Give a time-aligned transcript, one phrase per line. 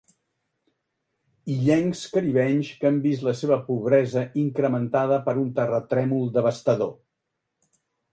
[1.55, 6.91] Illencs caribenys que han vist la seva pobresa incrementada per un terratrèmol devastador.